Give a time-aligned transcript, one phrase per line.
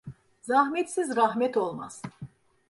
[0.41, 2.01] Zahmetsiz rahmet olmaz.